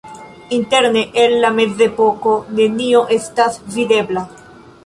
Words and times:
Interne 0.57 1.03
el 1.25 1.35
la 1.43 1.51
mezepoko 1.59 2.33
nenio 2.61 3.05
estas 3.19 3.63
videbla. 3.77 4.29